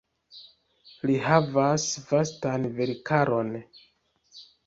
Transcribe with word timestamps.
Li 1.09 1.17
havas 1.25 1.85
vastan 2.07 2.67
verkaron. 2.79 3.53